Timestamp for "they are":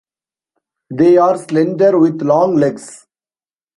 0.89-1.37